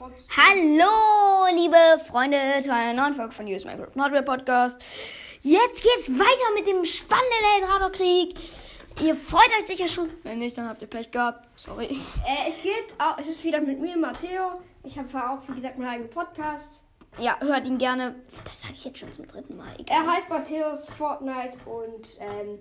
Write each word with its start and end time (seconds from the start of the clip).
Hallo, 0.00 1.46
liebe 1.50 1.76
Freunde 2.06 2.38
zu 2.62 2.72
einer 2.72 3.02
neuen 3.02 3.14
Folge 3.14 3.32
von 3.32 3.46
US 3.46 3.64
Minecraft 3.64 3.96
Nordware 3.96 4.22
Podcast. 4.22 4.80
Jetzt 5.42 5.82
geht's 5.82 6.08
weiter 6.10 6.54
mit 6.54 6.68
dem 6.68 6.84
spannenden 6.84 7.44
Eldrador-Krieg. 7.56 8.34
Ihr 9.02 9.16
freut 9.16 9.48
euch 9.58 9.66
sicher 9.66 9.88
schon. 9.88 10.10
Wenn 10.22 10.38
nicht, 10.38 10.56
dann 10.56 10.68
habt 10.68 10.82
ihr 10.82 10.88
Pech 10.88 11.10
gehabt. 11.10 11.48
Sorry. 11.56 11.86
Äh, 11.86 12.48
es 12.48 12.62
geht, 12.62 12.94
auch, 12.98 13.18
es 13.18 13.26
ist 13.26 13.44
wieder 13.44 13.60
mit 13.60 13.80
mir, 13.80 13.96
Matteo. 13.96 14.60
Ich 14.84 14.96
habe 14.96 15.08
auch, 15.16 15.40
wie 15.48 15.56
gesagt, 15.56 15.78
meinen 15.78 15.88
eigenen 15.88 16.10
Podcast. 16.10 16.70
Ja, 17.18 17.36
hört 17.40 17.66
ihn 17.66 17.78
gerne. 17.78 18.14
Das 18.44 18.60
sage 18.60 18.74
ich 18.74 18.84
jetzt 18.84 19.00
schon 19.00 19.10
zum 19.10 19.26
dritten 19.26 19.56
Mal. 19.56 19.74
Egal. 19.80 20.04
Er 20.04 20.12
heißt 20.12 20.28
Matthäus 20.28 20.88
Fortnite 20.96 21.58
und 21.66 22.06
ähm, 22.20 22.60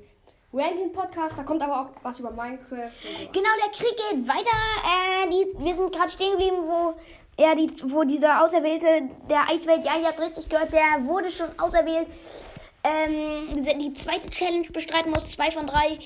Ranking 0.54 0.92
Podcast. 0.92 1.38
Da 1.38 1.44
kommt 1.44 1.62
aber 1.62 1.82
auch 1.82 1.90
was 2.02 2.20
über 2.20 2.32
Minecraft. 2.32 2.90
Genau, 3.32 3.50
der 3.64 3.72
Krieg 3.72 3.96
geht 4.10 4.28
weiter. 4.28 4.58
Äh, 4.84 5.30
die, 5.30 5.64
wir 5.64 5.74
sind 5.76 5.94
gerade 5.94 6.10
stehen 6.10 6.32
geblieben, 6.32 6.58
wo 6.62 6.96
er 7.38 7.56
die, 7.56 7.70
wo 7.84 8.04
dieser 8.04 8.44
Auserwählte 8.44 9.10
der 9.30 9.50
Eiswelt, 9.50 9.86
ja, 9.86 9.98
ihr 10.00 10.08
habt 10.08 10.20
richtig 10.20 10.50
gehört, 10.50 10.74
der 10.74 11.06
wurde 11.06 11.30
schon 11.30 11.48
auserwählt. 11.60 12.08
Ähm, 12.84 13.66
die 13.80 13.94
zweite 13.94 14.30
Challenge 14.30 14.68
bestreiten 14.72 15.12
muss, 15.12 15.30
zwei 15.32 15.52
von 15.52 15.66
drei. 15.68 16.00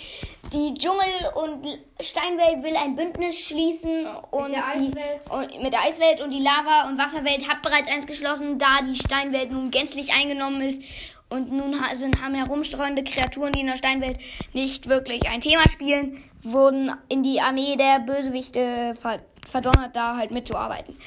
Die 0.51 0.73
Dschungel- 0.73 1.31
und 1.35 1.79
Steinwelt 1.99 2.63
will 2.63 2.75
ein 2.75 2.95
Bündnis 2.95 3.37
schließen 3.39 4.07
und 4.31 4.51
der 4.51 4.63
die, 4.77 4.87
Eiswelt. 4.87 5.29
und 5.29 5.61
mit 5.61 5.73
der 5.73 5.83
Eiswelt 5.83 6.21
und 6.21 6.31
die 6.31 6.41
Lava- 6.41 6.87
und 6.87 6.97
Wasserwelt 6.97 7.47
hat 7.47 7.61
bereits 7.61 7.89
eins 7.89 8.07
geschlossen, 8.07 8.57
da 8.57 8.81
die 8.81 8.95
Steinwelt 8.95 9.51
nun 9.51 9.69
gänzlich 9.69 10.13
eingenommen 10.13 10.61
ist. 10.61 10.81
Und 11.29 11.51
nun 11.51 11.73
sind, 11.93 12.21
haben 12.21 12.33
herumstreuende 12.33 13.03
Kreaturen, 13.03 13.53
die 13.53 13.61
in 13.61 13.67
der 13.67 13.77
Steinwelt 13.77 14.17
nicht 14.51 14.89
wirklich 14.89 15.29
ein 15.29 15.39
Thema 15.39 15.69
spielen, 15.69 16.21
wurden 16.41 16.91
in 17.07 17.23
die 17.23 17.39
Armee 17.39 17.77
der 17.77 17.99
Bösewichte 17.99 18.95
ver 18.99 19.19
verdonnert, 19.49 19.95
da 19.95 20.15
halt 20.17 20.31
mitzuarbeiten. 20.31 20.97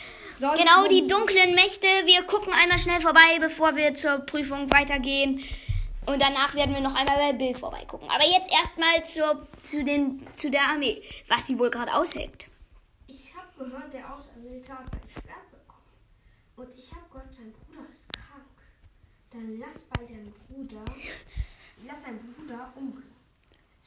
Sonst 0.41 0.59
genau, 0.59 0.88
die 0.88 1.06
dunklen 1.06 1.55
Mächte. 1.55 1.87
Wir 2.05 2.23
gucken 2.24 2.52
einmal 2.52 2.79
schnell 2.79 3.01
vorbei, 3.01 3.38
bevor 3.41 3.76
wir 3.76 3.95
zur 3.95 4.18
Prüfung 4.18 4.71
weitergehen. 4.71 5.43
Und 6.07 6.21
danach 6.21 6.54
werden 6.54 6.74
wir 6.74 6.82
noch 6.82 6.95
einmal 6.95 7.16
bei 7.16 7.32
Bill 7.32 7.54
vorbeigucken. 7.54 8.10
Aber 8.10 8.24
jetzt 8.24 8.52
erstmal 8.52 9.04
zur, 9.07 9.46
zu, 9.63 9.85
den, 9.85 10.21
zu 10.37 10.51
der 10.51 10.63
Armee, 10.63 11.02
was 11.29 11.46
sie 11.46 11.59
wohl 11.59 11.71
gerade 11.71 11.95
aushängt. 11.95 12.49
Ich 13.07 13.32
habe 13.35 13.49
gehört, 13.65 13.93
der 13.93 14.13
Auserwählte 14.13 14.73
hat 14.73 14.91
sein 14.91 15.01
Schwert 15.10 15.51
bekommen. 15.51 15.88
Und 16.57 16.79
ich 16.79 16.91
habe 16.93 17.04
gehört, 17.10 17.35
sein 17.35 17.52
Bruder 17.52 17.88
ist 17.88 18.13
krank. 18.13 18.45
Dann 19.30 19.59
lass 19.59 19.80
bei 19.91 20.04
deinem 20.04 20.35
Bruder, 20.46 20.85
lass 21.87 22.02
deinen 22.02 22.35
Bruder 22.35 22.73
umbringen. 22.74 23.13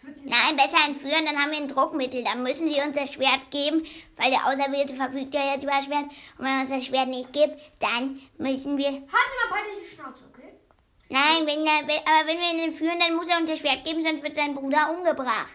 Nein, 0.03 0.55
besser 0.55 0.77
entführen, 0.87 1.25
dann 1.25 1.37
haben 1.37 1.51
wir 1.51 1.57
ein 1.57 1.67
Druckmittel. 1.67 2.23
Dann 2.23 2.43
müssen 2.43 2.69
sie 2.69 2.79
uns 2.81 2.95
das 2.95 3.11
Schwert 3.13 3.49
geben, 3.51 3.83
weil 4.15 4.29
der 4.31 4.45
Auserwählte 4.45 4.95
verfügt 4.95 5.33
ja 5.33 5.53
jetzt 5.53 5.63
über 5.63 5.73
das 5.73 5.85
Schwert. 5.85 6.05
Und 6.05 6.45
wenn 6.45 6.53
er 6.55 6.61
uns 6.61 6.69
das 6.69 6.85
Schwert 6.85 7.09
nicht 7.09 7.33
gibt, 7.33 7.59
dann 7.79 8.21
müssen 8.37 8.77
wir. 8.77 8.87
Halt 8.91 9.11
mal 9.11 9.49
beide 9.49 9.69
die 9.81 9.87
Schnauze, 9.95 10.25
okay? 10.33 10.53
Nein, 11.09 11.45
wenn 11.45 11.65
er, 11.65 11.87
wenn- 11.87 12.05
aber 12.07 12.27
wenn 12.27 12.37
wir 12.37 12.53
ihn 12.53 12.69
entführen, 12.69 12.99
dann 12.99 13.15
muss 13.15 13.27
er 13.27 13.37
uns 13.39 13.49
das 13.49 13.59
Schwert 13.59 13.83
geben, 13.85 14.03
sonst 14.03 14.23
wird 14.23 14.35
sein 14.35 14.53
Bruder 14.55 14.93
umgebracht. 14.95 15.53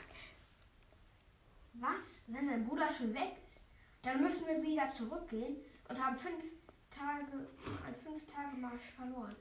Was, 1.75 2.23
wenn 2.27 2.49
sein 2.49 2.67
Bruder 2.67 2.89
schon 2.97 3.15
weg 3.15 3.33
ist? 3.49 3.65
Dann 4.03 4.23
müssen 4.23 4.47
wir 4.47 4.63
wieder 4.63 4.89
zurückgehen 4.91 5.57
und 5.89 6.05
haben 6.05 6.17
fünf 6.17 6.43
Tage, 6.91 7.49
ein 7.87 7.95
fünf 7.95 8.27
Tage 8.27 8.57
Marsch 8.57 8.91
verloren. 8.97 9.37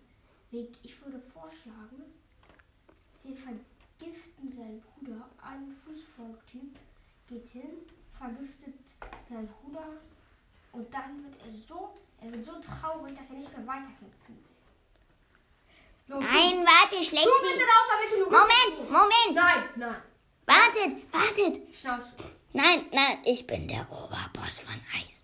Ich 0.83 1.01
würde 1.03 1.19
vorschlagen, 1.33 2.03
wir 3.23 3.35
vergiften 4.01 4.51
seinen 4.51 4.81
Bruder, 4.81 5.29
einen 5.41 5.75
Fußvolktyp, 5.85 6.79
geht 7.27 7.47
hin, 7.49 7.85
vergiftet 8.17 8.79
seinen 9.29 9.47
Bruder 9.47 9.85
und 10.71 10.91
dann 10.93 11.23
wird 11.23 11.35
er 11.45 11.51
so, 11.51 11.95
er 12.19 12.31
wird 12.31 12.45
so 12.45 12.53
traurig, 12.59 13.15
dass 13.17 13.29
er 13.29 13.35
nicht 13.35 13.55
mehr 13.55 13.67
weiterkämpfen 13.67 14.27
will. 14.27 14.45
Los, 16.07 16.23
Nein, 16.23 16.65
warte, 16.65 17.03
schlecht. 17.03 17.25
Du 17.25 17.31
bist 17.41 17.61
du 18.11 18.23
Moment, 18.25 18.91
Moment. 18.91 19.35
Nein, 19.35 19.63
nein. 19.75 20.01
Wartet, 20.45 21.13
wartet. 21.13 21.75
Schnauze. 21.75 22.11
Nein, 22.53 22.85
nein, 22.91 23.17
ich 23.23 23.47
bin 23.47 23.67
der 23.67 23.87
Oberboss 23.89 24.59
von 24.59 24.79
Eis. 24.99 25.23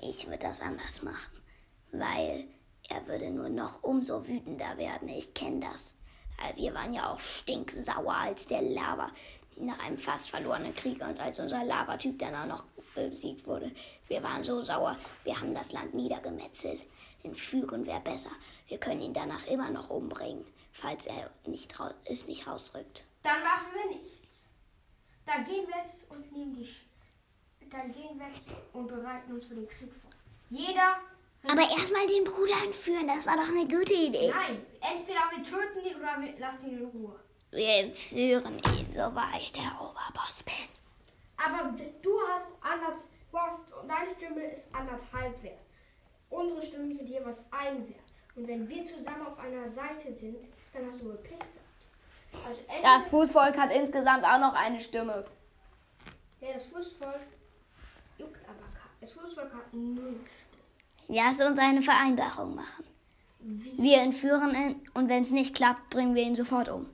Ich 0.00 0.26
würde 0.26 0.38
das 0.38 0.60
anders 0.60 1.02
machen, 1.02 1.42
weil 1.90 2.48
er 2.88 3.06
würde 3.06 3.30
nur 3.30 3.50
noch 3.50 3.82
umso 3.82 4.26
wütender 4.26 4.78
werden. 4.78 5.08
Ich 5.08 5.34
kenne 5.34 5.60
das. 5.60 5.94
Weil 6.42 6.56
Wir 6.56 6.74
waren 6.74 6.92
ja 6.92 7.12
auch 7.12 7.20
stinksauer 7.20 8.14
als 8.14 8.46
der 8.46 8.62
Lava 8.62 9.10
nach 9.56 9.78
einem 9.80 9.98
fast 9.98 10.30
verlorenen 10.30 10.74
Krieg 10.74 11.00
und 11.02 11.20
als 11.20 11.38
unser 11.38 11.64
Lavatyp 11.64 12.18
dann 12.18 12.34
auch 12.34 12.46
noch 12.46 12.64
besiegt 12.94 13.46
wurde. 13.46 13.70
Wir 14.08 14.22
waren 14.22 14.42
so 14.42 14.62
sauer. 14.62 14.96
Wir 15.24 15.38
haben 15.38 15.54
das 15.54 15.72
Land 15.72 15.94
niedergemetzelt. 15.94 16.82
Entführen 17.22 17.86
wäre 17.86 18.00
besser. 18.00 18.30
Wir 18.68 18.78
können 18.78 19.00
ihn 19.00 19.12
danach 19.12 19.46
immer 19.46 19.70
noch 19.70 19.90
umbringen, 19.90 20.44
falls 20.72 21.06
er 21.06 21.30
nicht 21.46 21.74
es 22.06 22.26
nicht 22.26 22.46
rausrückt. 22.46 23.04
Dann 23.22 23.42
machen 23.42 23.66
wir 23.74 23.96
nichts. 23.96 24.48
Dann 25.26 25.44
gehen 25.44 25.66
wir 25.68 25.76
jetzt 25.76 26.10
und 26.10 26.32
nehmen 26.32 26.54
die. 26.54 26.66
Sch 26.66 26.86
dann 27.70 27.92
gehen 27.92 28.18
wir 28.18 28.26
jetzt 28.26 28.50
und 28.74 28.86
bereiten 28.88 29.32
uns 29.32 29.46
für 29.46 29.54
den 29.54 29.68
Krieg 29.68 29.90
vor. 30.02 30.10
Jeder. 30.50 30.96
Aber 31.48 31.62
erstmal 31.62 32.06
den 32.06 32.24
Bruder 32.24 32.54
entführen, 32.64 33.08
das 33.08 33.26
war 33.26 33.36
doch 33.36 33.48
eine 33.48 33.66
gute 33.66 33.94
Idee. 33.94 34.30
Nein, 34.30 34.64
entweder 34.80 35.20
wir 35.34 35.42
töten 35.42 35.84
ihn 35.84 35.96
oder 35.96 36.20
wir 36.20 36.38
lassen 36.38 36.70
ihn 36.70 36.78
in 36.78 36.84
Ruhe. 36.86 37.18
Wir 37.50 37.68
entführen 37.80 38.60
ihn, 38.76 38.92
so 38.94 39.14
war 39.14 39.30
ich 39.38 39.52
der 39.52 39.72
Oberboss 39.80 40.42
bin. 40.44 40.54
Aber 41.36 41.74
du 42.02 42.20
hast 42.28 42.48
anders. 42.60 43.06
Du 43.30 43.38
hast, 43.38 43.72
und 43.72 43.88
deine 43.88 44.10
Stimme 44.14 44.44
ist 44.52 44.74
anderthalb 44.74 45.42
wert. 45.42 45.58
Unsere 46.30 46.62
Stimmen 46.62 46.94
sind 46.94 47.08
jeweils 47.08 47.44
ein 47.50 47.88
Wert. 47.88 48.12
Und 48.36 48.46
wenn 48.46 48.68
wir 48.68 48.84
zusammen 48.84 49.26
auf 49.26 49.38
einer 49.38 49.70
Seite 49.72 50.14
sind, 50.14 50.36
dann 50.72 50.86
hast 50.86 51.00
du 51.00 51.06
wohl 51.06 51.16
Pech 51.16 51.38
gehabt. 51.38 52.46
Also. 52.48 52.62
Das 52.82 53.08
Fußvolk 53.08 53.58
hat 53.58 53.72
insgesamt 53.72 54.24
auch 54.24 54.38
noch 54.38 54.54
eine 54.54 54.80
Stimme. 54.80 55.24
ja, 56.40 56.52
das 56.54 56.66
Fußvolk 56.66 57.20
juckt 58.18 58.40
aber. 58.48 58.62
Das 59.00 59.12
Fußvolk 59.12 59.52
hat 59.52 59.72
null 59.72 60.20
Lass 61.08 61.40
uns 61.40 61.58
eine 61.58 61.82
Vereinbarung 61.82 62.54
machen. 62.54 62.84
Wir 63.76 64.00
entführen 64.00 64.54
ihn 64.54 64.80
und 64.94 65.08
wenn 65.08 65.22
es 65.22 65.30
nicht 65.30 65.54
klappt, 65.56 65.90
bringen 65.90 66.14
wir 66.14 66.22
ihn 66.22 66.36
sofort 66.36 66.68
um. 66.68 66.86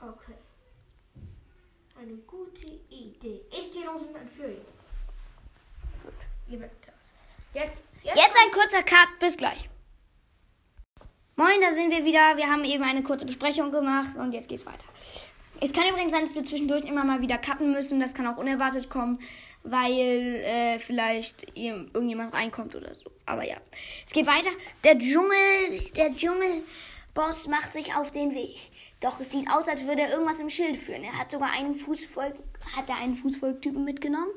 Okay. 0.00 0.34
Eine 1.98 2.16
gute 2.18 2.66
Idee. 2.90 3.40
Ich 3.50 3.72
gehe 3.72 3.84
los 3.86 4.02
und 4.02 4.14
entführe 4.16 4.52
ihn. 4.52 4.64
Gut. 6.02 6.60
Jetzt, 7.54 7.82
jetzt, 8.02 8.16
Jetzt 8.16 8.36
ein 8.44 8.52
kurzer 8.52 8.82
Cut, 8.82 9.18
bis 9.20 9.36
gleich. 9.36 9.68
Moin, 11.36 11.60
da 11.60 11.72
sind 11.72 11.90
wir 11.90 12.04
wieder. 12.04 12.36
Wir 12.36 12.50
haben 12.50 12.64
eben 12.64 12.84
eine 12.84 13.02
kurze 13.02 13.24
Besprechung 13.24 13.72
gemacht 13.72 14.16
und 14.16 14.32
jetzt 14.32 14.48
geht's 14.48 14.66
weiter. 14.66 14.84
Es 15.60 15.72
kann 15.72 15.88
übrigens 15.88 16.10
sein, 16.10 16.22
dass 16.22 16.34
wir 16.34 16.44
zwischendurch 16.44 16.84
immer 16.84 17.04
mal 17.04 17.20
wieder 17.20 17.38
cutten 17.38 17.72
müssen. 17.72 18.00
Das 18.00 18.14
kann 18.14 18.26
auch 18.26 18.36
unerwartet 18.36 18.90
kommen, 18.90 19.18
weil 19.64 20.00
äh, 20.44 20.78
vielleicht 20.78 21.56
irgendjemand 21.56 22.32
reinkommt 22.32 22.74
oder 22.74 22.94
so. 22.94 23.10
Aber 23.26 23.44
ja, 23.44 23.56
es 24.06 24.12
geht 24.12 24.26
weiter. 24.26 24.50
Der 24.84 24.98
Dschungel, 24.98 25.90
der 25.96 26.14
Dschungelboss 26.14 27.46
macht 27.48 27.72
sich 27.72 27.94
auf 27.94 28.10
den 28.10 28.34
Weg. 28.34 28.70
Doch 29.00 29.18
es 29.20 29.30
sieht 29.30 29.50
aus, 29.50 29.68
als 29.68 29.84
würde 29.86 30.02
er 30.02 30.12
irgendwas 30.12 30.40
im 30.40 30.50
Schild 30.50 30.76
führen. 30.76 31.02
Er 31.02 31.18
hat 31.18 31.30
sogar 31.30 31.50
einen 31.50 31.74
Fußvolk, 31.74 32.36
hat 32.76 32.88
er 32.88 32.96
einen 32.96 33.16
Fußvolktypen 33.16 33.84
mitgenommen? 33.84 34.32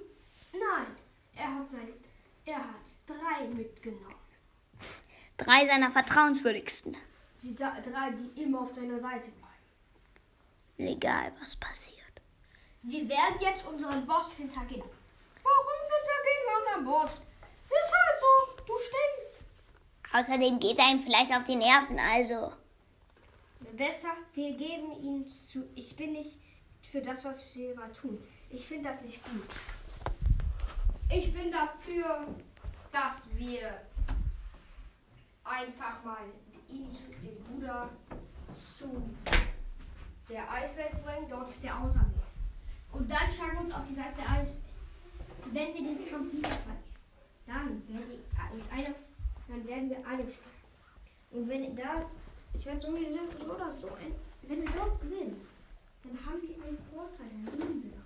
Nein, 0.54 0.88
er 1.36 1.56
hat 1.56 1.70
sein, 1.70 1.90
er 2.46 2.58
hat 2.58 2.86
drei 3.06 3.48
mitgenommen. 3.48 4.16
Drei 5.38 5.68
seiner 5.68 5.92
vertrauenswürdigsten. 5.92 6.96
Die 7.42 7.56
drei, 7.56 8.12
die 8.12 8.42
immer 8.42 8.62
auf 8.62 8.74
seiner 8.74 9.00
Seite 9.00 9.30
bleiben. 9.30 10.94
Egal, 10.94 11.32
was 11.40 11.56
passiert. 11.56 11.96
Wir 12.82 13.08
werden 13.10 13.36
jetzt 13.42 13.66
unseren 13.68 14.06
Boss 14.06 14.34
hintergehen. 14.34 14.84
Warum 15.46 15.78
hintergehen 15.94 16.44
wir 16.46 16.56
unseren 16.60 16.86
Boss? 16.86 17.14
Ist 17.70 17.94
halt 17.94 18.20
so. 18.20 18.64
Du 18.66 18.74
stinkst. 18.80 19.34
Außerdem 20.14 20.60
geht 20.60 20.80
er 20.80 20.92
ihm 20.92 21.02
vielleicht 21.02 21.32
auf 21.32 21.44
die 21.44 21.56
Nerven, 21.56 22.00
also. 22.00 22.52
Besser, 23.74 24.16
wir 24.34 24.54
geben 24.54 24.92
ihn 25.02 25.28
zu. 25.28 25.68
Ich 25.76 25.96
bin 25.96 26.14
nicht 26.14 26.40
für 26.92 27.02
das, 27.02 27.24
was 27.26 27.56
wir 27.56 27.76
gerade 27.76 27.94
tun. 27.94 28.24
Ich 28.50 28.66
finde 28.66 28.90
das 28.90 29.02
nicht 29.02 29.24
gut. 29.24 29.50
Ich 31.10 31.34
bin 31.34 31.52
dafür, 31.52 32.28
dass 32.92 33.28
wir 33.36 33.82
einfach 35.44 36.04
mal 36.04 36.26
ihn 36.70 36.92
zu 36.92 37.04
dem 37.10 37.44
Bruder 37.44 37.90
zu 38.56 39.10
der 40.30 40.50
Eiswelt 40.52 41.04
bringen. 41.04 41.30
Dort 41.30 41.50
ist 41.50 41.64
der 41.64 41.78
Auserwählt. 41.78 42.16
Und 42.92 43.12
dann 43.12 43.30
schlagen 43.36 43.58
wir 43.58 43.62
uns 43.66 43.74
auf 43.74 43.88
die 43.88 43.94
Seite 43.94 44.16
der 44.18 44.30
Eiswelt. 44.30 44.65
Wenn 45.52 45.74
wir 45.74 45.82
den 45.82 46.10
Kampf 46.10 46.32
verlieren, 46.32 46.86
dann 47.48 47.84
werde 47.88 48.72
einer, 48.72 48.96
dann 49.48 49.68
werden 49.68 49.90
wir 49.90 49.98
alle 49.98 50.24
sterben. 50.24 50.56
Und 51.32 51.50
wenn 51.50 51.76
da, 51.76 52.06
ich 52.54 52.66
werde 52.66 52.82
sowieso 52.82 53.20
so 53.38 53.54
oder 53.54 53.72
so, 53.78 53.88
ein, 53.88 54.16
wenn 54.44 54.62
wir 54.62 54.74
dort 54.74 55.00
gewinnen, 55.02 55.42
dann 56.04 56.26
haben 56.26 56.42
wir 56.42 56.56
einen 56.64 56.78
Vorteil, 56.94 57.28
dann 57.32 57.46
gewinnen 57.46 57.84
wir 57.84 57.92
doch. 57.92 58.06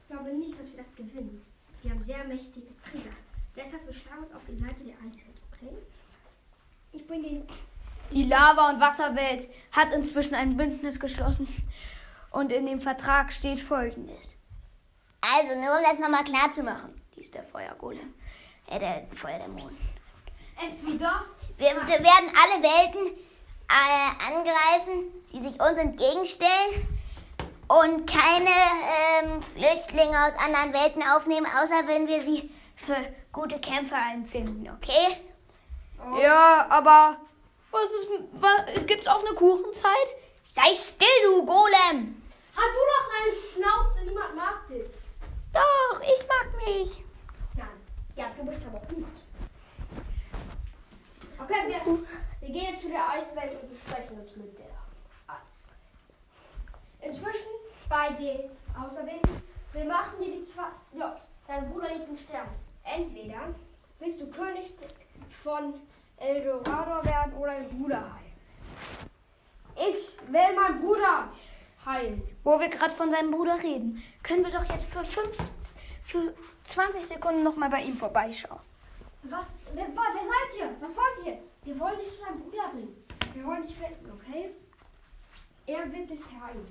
Ich 0.00 0.08
glaube 0.08 0.34
nicht, 0.34 0.58
dass 0.58 0.70
wir 0.70 0.78
das 0.78 0.94
gewinnen. 0.94 1.44
Die 1.82 1.90
haben 1.90 2.04
sehr 2.04 2.24
mächtige 2.24 2.68
Krieger. 2.84 3.10
Deshalb 3.56 3.86
wir 3.86 3.92
schlagen 3.92 4.24
uns 4.24 4.34
auf 4.34 4.42
die 4.48 4.56
Seite 4.56 4.82
der 4.84 4.94
Eiswelt, 4.94 5.40
okay? 5.52 5.76
Ich 6.92 7.06
bringe 7.06 7.28
den. 7.28 7.42
Die 8.12 8.24
Lava- 8.24 8.70
und 8.70 8.80
Wasserwelt 8.80 9.48
hat 9.72 9.92
inzwischen 9.94 10.34
ein 10.34 10.56
Bündnis 10.56 11.00
geschlossen. 11.00 11.48
Und 12.30 12.52
in 12.52 12.66
dem 12.66 12.80
Vertrag 12.80 13.32
steht 13.32 13.60
folgendes. 13.60 14.34
Also, 15.34 15.54
nur 15.58 15.76
um 15.76 15.82
das 15.82 15.98
nochmal 15.98 16.24
klar 16.24 16.52
Zu 16.52 16.62
machen. 16.62 17.00
Dies 17.16 17.26
ist 17.26 17.34
der 17.34 17.44
Feuergolem. 17.44 18.14
Äh, 18.68 18.78
der 18.78 19.06
Feuerdämon. 19.14 19.76
Es 20.66 20.80
bedarf. 20.80 21.24
Wir, 21.58 21.70
wir 21.70 21.86
werden 21.86 22.32
alle 22.42 22.62
Welten 22.62 23.18
äh, 23.68 24.32
angreifen, 24.32 25.12
die 25.32 25.42
sich 25.42 25.60
uns 25.60 25.78
entgegenstellen 25.78 26.88
und 27.68 28.06
keine 28.06 28.50
ähm, 29.22 29.42
Flüchtlinge 29.42 30.16
aus 30.26 30.34
anderen 30.44 30.74
Welten 30.74 31.02
aufnehmen, 31.02 31.46
außer 31.46 31.86
wenn 31.86 32.06
wir 32.06 32.20
sie 32.20 32.50
für 32.76 32.96
gute 33.32 33.58
Kämpfer 33.60 33.98
empfinden, 34.12 34.68
okay? 34.76 35.18
Ja, 36.20 36.66
aber 36.68 37.16
was 37.70 37.90
ist. 37.92 38.08
Was, 38.32 38.86
gibt's 38.86 39.06
auch 39.06 39.24
eine 39.24 39.34
Kuchenzeit? 39.34 40.16
Sei 40.46 40.74
still, 40.74 41.08
du 41.24 41.46
Golem! 41.46 42.22
Hat 42.54 42.70
du 42.74 42.82
doch 42.90 43.08
eine 43.16 43.32
Schnauze, 43.32 44.04
niemand 44.06 44.34
mag 44.34 44.68
dich. 44.68 44.90
Doch, 45.52 46.00
mich. 46.64 47.04
Nein. 47.56 47.68
Ja, 48.16 48.26
du 48.36 48.44
bist 48.44 48.66
aber 48.66 48.80
gut. 48.80 49.06
Okay, 51.38 51.66
wir, 51.66 51.98
wir 52.40 52.48
gehen 52.48 52.72
jetzt 52.72 52.82
zu 52.82 52.88
der 52.88 53.08
Eiswelt 53.10 53.60
und 53.62 53.70
besprechen 53.70 54.20
uns 54.20 54.36
mit 54.36 54.58
der 54.58 54.66
Eiswelt. 55.26 55.72
Inzwischen 57.00 57.52
bei 57.88 58.10
den 58.10 58.50
Auserwählten, 58.80 59.42
wir 59.72 59.84
machen 59.84 60.20
dir 60.20 60.36
die 60.36 60.44
zwei. 60.44 60.68
Ja, 60.92 61.16
dein 61.46 61.70
Bruder 61.70 61.88
liegt 61.94 62.08
im 62.08 62.16
Stern. 62.16 62.48
Entweder 62.84 63.54
willst 63.98 64.20
du 64.20 64.30
König 64.30 64.72
von 65.42 65.74
Eldorado 66.16 67.04
werden 67.04 67.34
oder 67.34 67.54
dein 67.54 67.68
Bruder 67.68 67.96
heilen. 67.96 68.32
Ich 69.74 70.18
will 70.30 70.54
meinen 70.54 70.80
Bruder 70.80 71.28
heilen. 71.84 72.22
Wo 72.44 72.60
wir 72.60 72.68
gerade 72.68 72.94
von 72.94 73.10
seinem 73.10 73.30
Bruder 73.32 73.60
reden, 73.62 74.02
können 74.22 74.44
wir 74.44 74.52
doch 74.52 74.64
jetzt 74.64 74.86
für 74.86 75.04
15, 75.04 75.46
für 76.04 76.34
20 76.64 77.02
Sekunden 77.02 77.42
nochmal 77.42 77.70
bei 77.70 77.82
ihm 77.82 77.96
vorbeischauen. 77.96 78.60
Was? 79.24 79.46
Wer, 79.74 79.86
wer 79.86 79.94
seid 79.94 80.60
ihr? 80.60 80.76
Was 80.80 80.90
wollt 80.90 81.26
ihr? 81.26 81.38
Wir 81.64 81.78
wollen 81.78 81.98
dich 81.98 82.10
zu 82.10 82.24
deinem 82.24 82.40
Bruder 82.40 82.68
bringen. 82.72 83.04
Wir 83.34 83.44
wollen 83.44 83.66
dich 83.66 83.80
retten, 83.80 84.10
okay? 84.10 84.50
Er 85.66 85.92
wird 85.92 86.10
dich 86.10 86.20
heilen. 86.40 86.66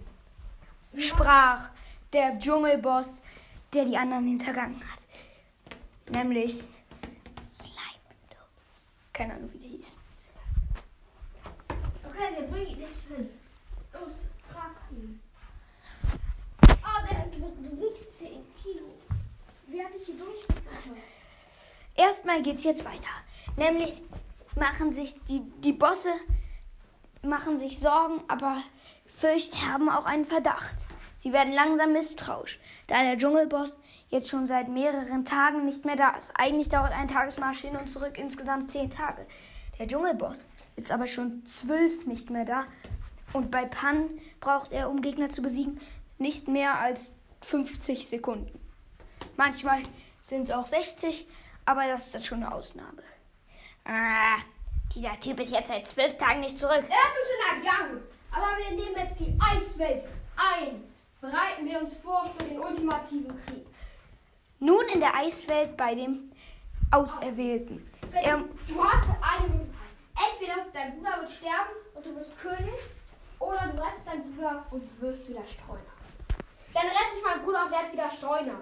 Wir 0.92 1.04
Sprach 1.04 1.70
der 2.12 2.38
Dschungelboss, 2.38 3.22
der 3.74 3.86
die 3.86 3.98
anderen 3.98 4.28
hintergangen 4.28 4.82
hat. 4.82 5.00
Nämlich 6.14 6.60
Slime. 7.42 7.78
Keine 9.14 9.36
Ahnung, 9.36 9.50
wie 9.54 9.60
der 9.60 9.70
hieß. 9.70 9.94
Okay, 12.04 12.36
wir 12.36 12.48
bringen 12.48 12.76
dich 12.76 13.16
hin. 13.16 13.30
Los, 13.94 14.14
trag 14.52 14.76
ihn. 14.92 15.22
Oh, 16.68 17.08
der, 17.10 17.26
du, 17.28 17.40
du 17.40 17.82
wiegst 17.82 18.14
10 18.14 18.30
Kilo. 18.62 18.98
Wie 19.68 19.82
hat 19.82 19.94
dich 19.94 20.06
hier 20.06 20.18
durchgefüttert? 20.18 20.98
Erstmal 22.24 22.44
geht's 22.44 22.64
jetzt 22.64 22.86
weiter. 22.86 23.10
Nämlich 23.58 24.00
machen 24.56 24.92
sich 24.92 25.16
die, 25.28 25.42
die 25.62 25.74
Bosse 25.74 26.12
machen 27.24 27.58
sich 27.58 27.80
Sorgen, 27.80 28.22
aber 28.28 28.62
fürcht, 29.18 29.56
haben 29.68 29.90
auch 29.90 30.06
einen 30.06 30.26
Verdacht. 30.26 30.88
Sie 31.16 31.34
werden 31.34 31.52
langsam 31.52 31.94
misstrauisch, 31.94 32.60
da 32.86 33.02
der 33.02 33.18
Dschungelboss 33.18 33.76
jetzt 34.10 34.30
schon 34.30 34.46
seit 34.46 34.68
mehreren 34.68 35.26
Tagen 35.26 35.66
nicht 35.66 35.86
mehr 35.86 35.96
da 35.96 36.12
ist. 36.12 36.32
Eigentlich 36.36 36.70
dauert 36.70 36.92
ein 36.92 37.08
Tagesmarsch 37.08 37.62
hin 37.62 37.76
und 37.76 37.90
zurück 37.90 38.20
insgesamt 38.20 38.72
zehn 38.72 38.92
Tage. 38.92 39.26
Der 39.80 39.88
Dschungelboss 39.88 40.46
ist 40.76 40.92
aber 40.92 41.08
schon 41.08 41.44
zwölf 41.48 42.06
nicht 42.06 42.30
mehr 42.30 42.46
da. 42.46 42.66
Und 43.34 43.50
bei 43.50 43.66
Pan 43.66 44.10
braucht 44.42 44.72
er, 44.72 44.92
um 44.92 45.02
Gegner 45.02 45.30
zu 45.30 45.42
besiegen, 45.42 45.82
nicht 46.20 46.48
mehr 46.48 46.80
als 46.80 47.16
50 47.42 48.08
Sekunden. 48.08 48.60
Manchmal 49.38 49.82
sind 50.20 50.44
es 50.44 50.52
auch 50.52 50.68
60, 50.68 51.28
aber 51.66 51.88
das 51.88 52.08
ist 52.08 52.16
dann 52.16 52.24
schon 52.24 52.44
eine 52.44 52.54
Ausnahme. 52.54 53.04
Ah, 53.86 54.38
dieser 54.94 55.20
Typ 55.20 55.40
ist 55.40 55.52
jetzt 55.52 55.68
seit 55.68 55.88
zwölf 55.88 56.18
Tagen 56.18 56.42
nicht 56.42 56.58
zurück. 56.58 56.84
Er 56.88 56.96
hat 56.96 57.14
uns 57.18 57.66
ergangen. 57.66 58.02
Aber 58.32 58.48
wir 58.58 58.78
nehmen 58.78 58.96
jetzt 58.98 59.20
die 59.20 59.38
Eiswelt 59.40 60.06
ein. 60.36 60.84
Bereiten 61.20 61.66
wir 61.66 61.80
uns 61.80 61.98
vor 61.98 62.26
für 62.38 62.44
den 62.46 62.60
ultimativen 62.60 63.46
Krieg. 63.46 63.66
Nun 64.60 64.86
in 64.94 65.00
der 65.00 65.16
Eiswelt 65.16 65.76
bei 65.78 65.96
dem 65.96 66.32
Auserwählten. 66.92 67.90
Er, 68.14 68.44
Du 68.68 68.84
hast 68.84 69.08
eine 69.22 69.48
Möglichkeit. 69.48 69.72
Entweder 70.32 70.66
dein 70.74 70.96
Bruder 70.96 71.22
wird 71.22 71.32
sterben 71.32 71.70
und 71.94 72.06
du 72.06 72.16
wirst 72.16 72.40
König, 72.40 72.80
oder 73.40 73.68
du 73.68 73.82
rettest 73.82 74.08
deinen 74.08 74.36
Bruder 74.36 74.66
und 74.72 75.02
wirst 75.02 75.28
wieder 75.28 75.44
Streuner. 75.46 75.82
Dann 76.74 76.86
rettet 76.86 77.14
sich 77.16 77.24
mein 77.24 77.44
Bruder 77.44 77.66
und 77.66 77.72
wird 77.72 77.94
wieder 77.94 78.12
Streuner. 78.12 78.60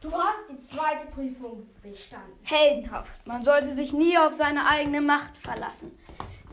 Du 0.00 0.10
hast 0.12 0.48
die 0.50 0.56
zweite 0.58 1.06
Prüfung 1.06 1.68
bestanden. 1.82 2.38
heldenhaft. 2.44 3.26
Man 3.26 3.44
sollte 3.44 3.70
sich 3.70 3.92
nie 3.92 4.16
auf 4.16 4.32
seine 4.32 4.66
eigene 4.66 5.00
Macht 5.02 5.36
verlassen. 5.36 5.98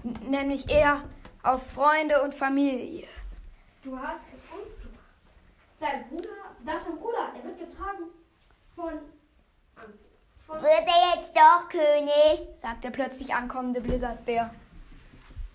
N 0.03 0.13
nämlich 0.29 0.69
eher 0.69 1.01
auf 1.43 1.61
Freunde 1.71 2.21
und 2.23 2.33
Familie. 2.33 3.07
Du 3.83 3.97
hast 3.97 4.21
es 4.33 4.41
gut 4.49 4.65
gemacht. 4.81 4.97
Dein 5.79 6.09
Bruder, 6.09 6.29
das 6.65 6.81
ist 6.81 6.87
dein 6.87 6.97
Bruder, 6.99 7.31
er 7.37 7.43
wird 7.43 7.59
getragen 7.59 8.03
von. 8.75 8.93
von 10.45 10.61
Wird 10.61 10.87
er 10.87 11.15
jetzt 11.15 11.31
doch 11.35 11.69
König? 11.69 12.47
sagt 12.57 12.83
der 12.83 12.89
plötzlich 12.89 13.33
ankommende 13.33 13.79
Blizzardbär. 13.79 14.53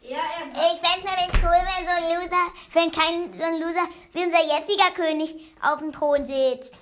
ja, 0.00 0.18
er 0.40 0.46
wird. 0.46 0.56
Ich 0.56 0.80
fände 0.88 1.06
nämlich 1.06 1.42
cool, 1.42 1.60
wenn 1.68 1.86
so 1.86 1.92
ein 1.94 2.22
Loser, 2.22 2.46
wenn 2.72 2.90
kein 2.92 3.32
so 3.34 3.44
ein 3.44 3.60
Loser 3.60 3.86
wie 4.12 4.24
unser 4.24 4.42
jetziger 4.44 4.90
König 4.94 5.52
auf 5.60 5.80
dem 5.80 5.92
Thron 5.92 6.24
sitzt. 6.24 6.74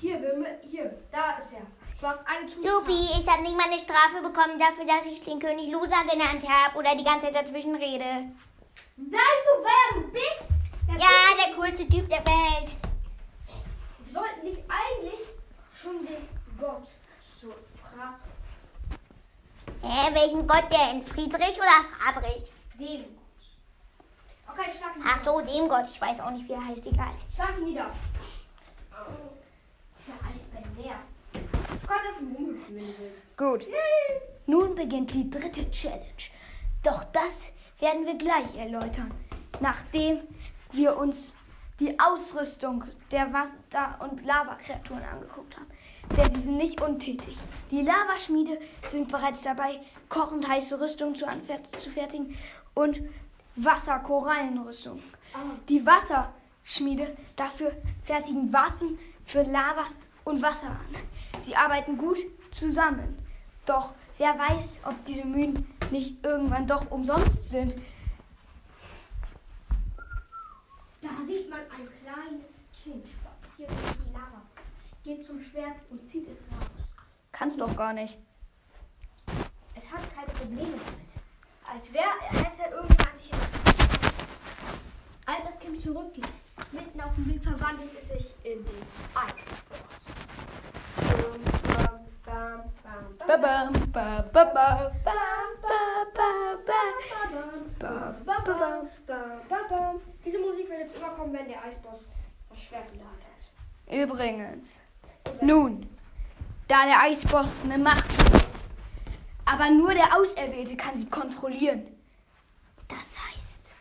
Hier, 0.00 0.18
hier, 0.62 0.98
da 1.12 1.36
ist 1.36 1.52
er. 1.52 1.66
Du 2.00 2.06
hast 2.06 2.20
Zuschauer. 2.48 2.80
Supi, 2.80 3.20
ich 3.20 3.28
habe 3.28 3.42
nicht 3.42 3.54
mal 3.54 3.66
eine 3.66 3.78
Strafe 3.78 4.22
bekommen 4.22 4.58
dafür, 4.58 4.86
dass 4.86 5.04
ich 5.04 5.22
den 5.22 5.38
König 5.38 5.70
Loser 5.70 6.02
genannt 6.10 6.42
habe 6.48 6.78
oder 6.78 6.96
die 6.96 7.04
ganze 7.04 7.26
Zeit 7.26 7.34
dazwischen 7.34 7.74
rede. 7.74 8.32
Weißt 8.96 9.44
du, 9.46 9.62
wer 9.62 10.00
du 10.00 10.08
bist? 10.10 10.48
Der 10.88 10.96
Ja, 10.96 11.46
der 11.46 11.54
coolste 11.54 11.86
Typ 11.86 12.08
der 12.08 12.24
Welt. 12.24 12.70
Wir 14.04 14.12
sollten 14.12 14.46
dich 14.46 14.58
eigentlich 14.68 15.20
schon 15.76 15.98
den 16.06 16.28
Gott 16.58 16.88
zur 17.38 17.54
Straße. 17.78 18.20
Hä, 19.82 20.14
welchen 20.14 20.46
Gott 20.46 20.64
denn? 20.72 21.02
Friedrich 21.02 21.58
oder 21.58 21.84
Friedrich? 22.14 22.50
Den 22.78 23.04
Gott. 23.04 24.58
Okay, 24.58 24.70
schlag 24.78 24.96
ihn 24.96 25.02
Ach 25.06 25.22
so, 25.22 25.40
dem 25.42 25.68
Gott. 25.68 25.84
Ich 25.90 26.00
weiß 26.00 26.20
auch 26.20 26.30
nicht, 26.30 26.48
wie 26.48 26.54
er 26.54 26.66
heißt. 26.66 26.86
Egal. 26.86 27.12
Schlag 27.34 27.58
ihn 27.58 27.64
nieder. 27.64 27.90
Du 31.32 31.86
kannst 31.86 32.10
auf 32.10 32.18
den 32.18 32.60
spielen, 32.60 32.80
wenn 32.80 32.86
du 32.86 32.98
willst. 32.98 33.36
Gut. 33.36 33.66
Nun 34.46 34.74
beginnt 34.74 35.14
die 35.14 35.28
dritte 35.28 35.70
Challenge. 35.70 36.04
Doch 36.82 37.04
das 37.04 37.52
werden 37.78 38.06
wir 38.06 38.16
gleich 38.16 38.56
erläutern, 38.56 39.12
nachdem 39.60 40.20
wir 40.72 40.96
uns 40.96 41.34
die 41.78 41.98
Ausrüstung 41.98 42.84
der 43.10 43.32
Wasser- 43.32 43.98
und 44.00 44.24
Lavakreaturen 44.24 45.02
angeguckt 45.02 45.56
haben. 45.56 45.66
Denn 46.16 46.34
sie 46.34 46.40
sind 46.40 46.56
nicht 46.58 46.80
untätig. 46.80 47.38
Die 47.70 47.82
Lavaschmiede 47.82 48.58
sind 48.86 49.10
bereits 49.10 49.42
dabei, 49.42 49.80
kochend 50.08 50.46
heiße 50.48 50.80
Rüstung 50.80 51.14
zu, 51.14 51.26
zu 51.78 51.90
fertigen 51.90 52.36
und 52.74 53.00
Wasserkorallenrüstung. 53.56 55.02
Die 55.68 55.84
Wasserschmiede 55.86 57.16
dafür 57.36 57.72
fertigen 58.02 58.52
Waffen 58.52 58.98
für 59.24 59.42
Lava 59.42 59.86
und 60.30 60.42
Wasser 60.42 60.68
an. 60.68 61.40
Sie 61.40 61.56
arbeiten 61.56 61.98
gut 61.98 62.18
zusammen. 62.52 63.18
Doch 63.66 63.94
wer 64.18 64.38
weiß, 64.38 64.78
ob 64.84 65.04
diese 65.04 65.24
Mühen 65.24 65.66
nicht 65.90 66.24
irgendwann 66.24 66.66
doch 66.66 66.90
umsonst 66.90 67.50
sind. 67.50 67.74
Da 71.02 71.08
sieht 71.26 71.50
man 71.50 71.60
ein 71.60 71.88
kleines 72.02 72.54
Kind 72.82 73.04
spazieren 73.06 73.74
durch 73.82 74.06
die 74.06 74.12
Lava. 74.12 74.42
Geht 75.02 75.24
zum 75.24 75.40
Schwert 75.40 75.76
und 75.90 76.08
zieht 76.08 76.28
es 76.28 76.38
raus. 76.54 76.94
Kannst 77.32 77.60
doch 77.60 77.74
gar 77.76 77.92
nicht. 77.92 78.18
Es 79.74 79.90
hat 79.90 80.02
keine 80.14 80.28
Probleme 80.28 80.72
damit. 80.72 81.10
Als 81.64 81.92
wäre 81.92 82.46
als 82.46 82.58
er 82.58 82.72
irgendwann 82.72 83.16
sich 83.16 83.30
Als 85.26 85.46
das 85.46 85.58
Kind 85.58 85.78
zurückgeht, 85.78 86.26
mitten 86.72 87.00
auf 87.00 87.14
dem 87.14 87.26
Weg 87.28 87.42
verwandelt 87.42 87.90
es 88.00 88.08
sich 88.08 88.34
in 88.44 88.64
den 88.64 88.82
Eisboss. 89.14 89.69
Diese 100.24 100.38
Musik 100.38 100.68
wird 100.68 100.80
jetzt 100.80 100.96
immer 100.96 101.10
kommen, 101.10 101.32
wenn 101.32 101.48
der 101.48 101.62
Eisboss 101.62 102.06
das 102.48 102.60
Schwert 102.60 102.90
in 102.90 102.98
der 102.98 103.06
Hand 103.06 103.22
hat. 103.22 103.94
Übrigens, 103.94 104.82
Nun, 105.40 105.88
da 106.66 106.84
der 106.84 107.00
Eisboss 107.02 107.56
eine 107.64 107.78
Macht 107.78 108.08
besitzt, 108.16 108.70
aber 109.44 109.70
nur 109.70 109.94
der 109.94 110.16
Auserwählte 110.16 110.76
kann 110.76 110.96
sie 110.96 111.08
kontrollieren. 111.08 111.86
Das 112.88 113.16
heißt, 113.32 113.74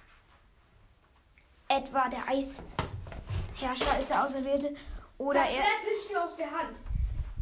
Etwa 1.70 2.08
der 2.10 2.28
Eisherrscher 2.28 4.00
ist 4.00 4.10
der 4.10 4.26
Auserwählte 4.26 4.76
oder 5.18 5.42
Das 5.42 5.50
er. 5.50 5.56
Schwert 5.56 5.86
sitzt 5.86 6.12
mir 6.12 6.24
aus 6.24 6.36
der 6.38 6.52
Hand. 6.52 6.89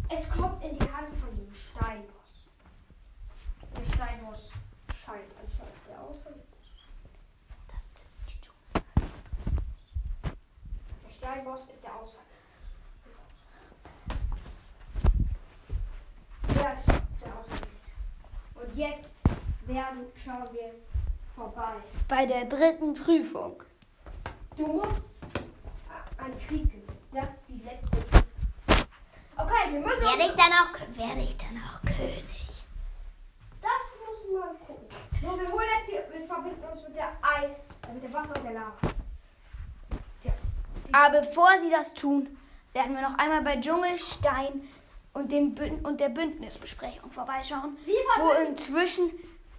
Es 0.10 0.30
kommt 0.30 0.64
in 0.64 0.78
die 0.80 0.92
Hand 0.92 1.14
von 1.20 1.36
dem 1.36 1.54
Steinboss. 1.54 2.48
Der 3.76 3.86
Steinboss 3.94 4.52
scheint 5.06 5.32
anscheinend 5.42 5.88
der 5.88 6.02
Auserwählte. 6.02 6.58
Der 11.06 11.12
Steinboss 11.12 11.70
ist 11.70 11.84
der 11.84 11.96
Auserwählte. 11.96 12.28
Er 16.56 16.74
ist 16.74 16.88
der 16.88 17.38
Auserwählte. 17.38 17.68
Und 18.56 18.76
jetzt 18.78 19.16
werden, 19.66 20.06
schauen 20.16 20.54
wir 20.54 20.74
vorbei. 21.36 21.76
Bei 22.08 22.26
der 22.26 22.46
dritten 22.46 22.94
Prüfung. 22.94 23.62
Du 24.56 24.68
musst 24.68 25.02
einen 26.18 26.40
Krieg 26.48 26.64
gewinnen. 26.64 26.88
Das 27.14 27.30
ist 27.36 27.44
die 27.50 27.62
letzte 27.64 27.87
wir 29.78 29.88
müssen 29.88 30.02
werde 30.02 30.24
ich 30.24 30.32
dann 30.32 30.54
auch, 30.54 30.98
werde 30.98 31.22
ich 31.22 31.38
dann 31.38 31.62
auch 31.68 31.82
König? 31.82 32.26
Das 33.62 33.72
muss 34.06 34.42
man 34.42 34.58
gucken. 34.60 34.88
So, 35.22 35.40
wir 35.40 35.52
holen 35.52 35.68
jetzt 35.80 35.90
hier, 35.90 36.20
wir 36.20 36.28
verbinden 36.28 36.64
uns 36.72 36.84
mit 36.88 36.96
der 36.96 37.12
Eis, 37.22 37.70
äh, 37.88 37.94
mit 37.94 38.04
der 38.04 38.14
Wasser 38.14 38.36
und 38.36 38.44
der 38.44 38.54
Lava. 38.54 38.78
Tja, 40.22 40.34
Aber 40.92 41.20
bevor 41.20 41.58
sie 41.58 41.70
das 41.70 41.94
tun, 41.94 42.38
werden 42.74 42.96
wir 42.96 43.02
noch 43.02 43.18
einmal 43.18 43.42
bei 43.42 43.58
Dschungelstein 43.58 44.68
und, 45.14 45.32
dem 45.32 45.54
Bünd 45.56 45.86
und 45.86 46.00
der 46.00 46.10
Bündnisbesprechung 46.10 47.12
vorbeischauen, 47.12 47.78
wo 48.18 48.32
inzwischen 48.48 49.12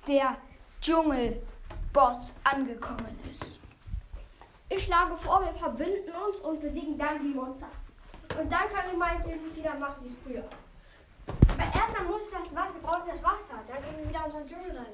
der 0.06 0.37
Dschungelboss 0.80 2.34
angekommen 2.44 3.18
ist. 3.28 3.58
ich 4.68 4.84
schlage 4.84 5.16
vor, 5.16 5.44
wir 5.44 5.52
verbinden 5.54 6.12
uns 6.26 6.38
und 6.40 6.60
besiegen 6.60 6.96
dann 6.96 7.20
die 7.22 7.34
Monster. 7.34 7.68
Und 8.37 8.52
dann 8.52 8.68
kann 8.73 8.90
ich 8.90 8.97
meinetwegen 8.97 9.56
wieder 9.56 9.75
machen 9.75 10.04
wie 10.04 10.16
früher. 10.25 10.49
Aber 11.26 11.62
erstmal 11.62 12.04
muss 12.04 12.30
das 12.30 12.54
Wasser, 12.54 12.75
wir 12.75 12.82
brauchen 12.82 13.08
das 13.08 13.23
Wasser. 13.23 13.62
Dann 13.66 13.76
können 13.76 13.99
wir 13.99 14.08
wieder 14.08 14.25
unseren 14.26 14.47
Dschungel 14.47 14.76
rein. 14.76 14.87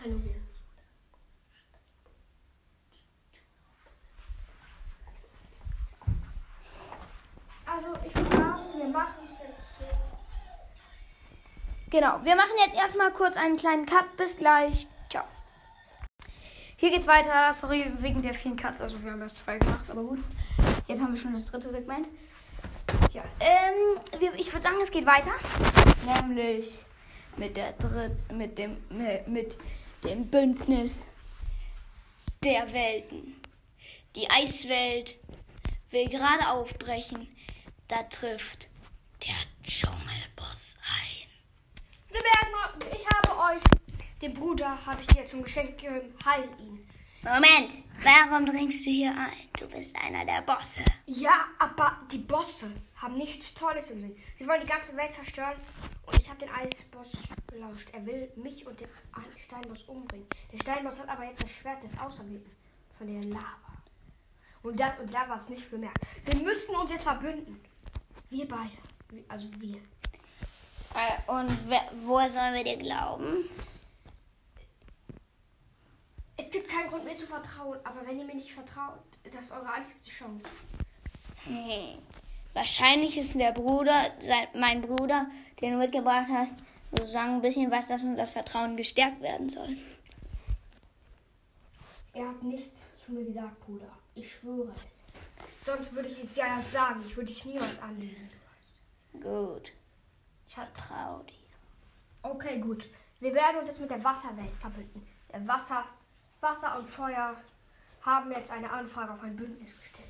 Renovieren. 0.00 0.46
Also 7.66 7.88
ich 8.06 8.16
würde 8.16 8.36
sagen, 8.36 8.62
wir 8.76 8.88
machen 8.88 9.24
es 9.26 9.38
jetzt 9.38 9.78
so. 9.78 9.84
Genau, 11.90 12.24
wir 12.24 12.36
machen 12.36 12.54
jetzt 12.64 12.76
erstmal 12.76 13.12
kurz 13.12 13.36
einen 13.36 13.56
kleinen 13.56 13.86
Cut. 13.86 14.16
Bis 14.16 14.36
gleich. 14.36 14.86
Ciao. 15.10 15.24
Hier 16.76 16.90
geht's 16.90 17.06
weiter. 17.06 17.52
Sorry 17.52 17.92
wegen 17.98 18.22
der 18.22 18.34
vielen 18.34 18.56
Cuts. 18.56 18.80
Also 18.80 19.02
wir 19.02 19.10
haben 19.10 19.20
erst 19.20 19.38
zwei 19.38 19.58
gemacht, 19.58 19.84
aber 19.90 20.02
gut. 20.02 20.20
Jetzt 20.86 21.02
haben 21.02 21.12
wir 21.12 21.20
schon 21.20 21.32
das 21.32 21.46
dritte 21.46 21.70
Segment. 21.70 22.08
Ja, 23.12 23.24
ähm, 23.40 24.00
ich 24.36 24.52
würde 24.52 24.62
sagen, 24.62 24.76
es 24.82 24.90
geht 24.90 25.06
weiter. 25.06 25.32
Nämlich 26.04 26.84
mit 27.36 27.56
der 27.56 27.72
dritten, 27.72 28.36
mit 28.36 28.58
dem, 28.58 28.76
mit 29.26 29.58
dem 30.04 30.26
Bündnis 30.26 31.06
der 32.42 32.72
Welten. 32.72 33.40
Die 34.14 34.28
Eiswelt 34.30 35.16
will 35.90 36.08
gerade 36.08 36.48
aufbrechen. 36.50 37.28
Da 37.88 38.02
trifft 38.04 38.68
Der 39.24 39.34
Dschungelboss 39.62 40.76
ein. 40.82 41.28
Wir 42.10 42.20
werden, 42.20 42.92
ich 42.92 43.06
habe 43.06 43.56
euch, 43.56 43.62
den 44.20 44.34
Bruder 44.34 44.78
habe 44.84 45.00
ich 45.00 45.06
dir 45.08 45.26
zum 45.26 45.42
Geschenk 45.42 45.78
gegeben, 45.78 46.14
heil 46.24 46.48
ihn. 46.58 46.87
Moment, 47.22 47.82
warum 48.02 48.46
dringst 48.46 48.84
du 48.86 48.90
hier 48.90 49.10
ein? 49.10 49.48
Du 49.58 49.66
bist 49.68 49.96
einer 50.00 50.24
der 50.24 50.42
Bosse. 50.42 50.84
Ja, 51.06 51.46
aber 51.58 51.96
die 52.12 52.18
Bosse 52.18 52.70
haben 52.96 53.16
nichts 53.16 53.52
Tolles 53.54 53.90
im 53.90 54.00
Sinn. 54.00 54.16
Sie 54.38 54.46
wollen 54.46 54.60
die 54.60 54.68
ganze 54.68 54.96
Welt 54.96 55.12
zerstören 55.12 55.56
und 56.06 56.16
ich 56.20 56.28
habe 56.28 56.38
den 56.38 56.50
Eisboss 56.50 57.12
belauscht. 57.48 57.88
Er 57.92 58.06
will 58.06 58.30
mich 58.36 58.64
und 58.66 58.80
den 58.80 58.88
Steinboss 59.44 59.82
umbringen. 59.84 60.26
Der 60.52 60.58
Steinboss 60.58 60.98
hat 61.00 61.08
aber 61.08 61.24
jetzt 61.24 61.42
das 61.42 61.50
Schwert 61.50 61.82
des 61.82 61.98
Auserwählten 61.98 62.50
von 62.96 63.06
der 63.08 63.22
Lava. 63.24 63.48
Und 64.62 64.78
das 64.78 64.98
und 65.00 65.10
Lava 65.10 65.36
ist 65.36 65.50
nicht 65.50 65.68
bemerkt. 65.70 65.98
Wir 66.24 66.36
müssen 66.36 66.74
uns 66.76 66.90
jetzt 66.90 67.04
verbünden. 67.04 67.60
Wir 68.30 68.46
beide. 68.46 68.70
Also 69.28 69.48
wir. 69.60 69.78
Äh, 70.94 71.30
Und 71.30 71.50
wer- 71.68 71.90
wo 72.04 72.18
sollen 72.28 72.54
wir 72.54 72.64
dir 72.64 72.76
glauben? 72.76 73.44
Es 76.36 76.50
gibt 76.50 76.67
keinen 76.78 76.90
Grund 76.90 77.04
mir 77.04 77.16
zu 77.16 77.26
vertrauen, 77.26 77.78
aber 77.84 78.06
wenn 78.06 78.18
ihr 78.18 78.24
mir 78.24 78.34
nicht 78.34 78.52
vertraut, 78.52 79.00
das 79.24 79.42
ist 79.42 79.52
eure 79.52 79.72
einzige 79.72 80.04
Chance. 80.04 80.44
Hm. 81.44 81.98
Wahrscheinlich 82.52 83.18
ist 83.18 83.34
der 83.34 83.52
Bruder, 83.52 84.10
mein 84.54 84.82
Bruder, 84.82 85.26
den 85.60 85.72
du 85.72 85.78
mitgebracht 85.78 86.26
hast, 86.30 86.54
sozusagen 86.90 87.34
ein 87.34 87.42
bisschen 87.42 87.70
was, 87.70 87.88
dass 87.88 88.04
uns 88.04 88.16
das 88.16 88.30
Vertrauen 88.30 88.76
gestärkt 88.76 89.20
werden 89.20 89.48
soll. 89.48 89.76
Er 92.12 92.28
hat 92.28 92.42
nichts 92.42 92.96
zu 93.04 93.12
mir 93.12 93.24
gesagt, 93.24 93.60
Bruder. 93.60 93.90
Ich 94.14 94.34
schwöre 94.34 94.72
es. 94.74 95.66
Sonst 95.66 95.92
würde 95.94 96.08
ich 96.08 96.20
es 96.22 96.34
ja 96.34 96.58
jetzt 96.58 96.72
sagen. 96.72 97.04
Ich 97.06 97.16
würde 97.16 97.28
dich 97.32 97.44
niemals 97.44 97.80
anlügen. 97.80 98.30
Gut, 99.12 99.72
Ich 100.48 100.54
trau 100.54 101.22
dir. 101.22 101.34
Okay, 102.22 102.58
gut. 102.58 102.88
Wir 103.20 103.34
werden 103.34 103.58
uns 103.58 103.68
jetzt 103.68 103.80
mit 103.80 103.90
der 103.90 104.02
Wasserwelt 104.02 104.54
verbünden. 104.60 105.06
Der 105.32 105.46
Wasser, 105.46 105.84
Wasser 106.40 106.78
und 106.78 106.88
Feuer 106.88 107.36
haben 108.02 108.30
jetzt 108.32 108.50
eine 108.50 108.70
Anfrage 108.70 109.12
auf 109.12 109.22
ein 109.22 109.36
Bündnis 109.36 109.76
gestellt. 109.76 110.08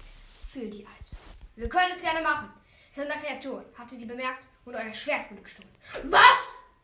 Für 0.51 0.67
die 0.67 0.87
Eiswelt. 0.87 1.23
Wir 1.57 1.69
können 1.69 1.93
es 1.95 2.01
gerne 2.01 2.23
machen. 2.23 2.51
Es 2.91 2.97
sind 2.97 3.09
da 3.11 3.17
Kreaturen. 3.17 3.65
Habt 3.77 3.93
ihr 3.93 3.99
sie 3.99 4.07
bemerkt? 4.07 4.45
Und 4.65 4.75
euer 4.75 4.93
Schwert 4.93 5.31
wurde 5.31 5.43
gestohlen. 5.43 5.69
Was? 6.05 6.39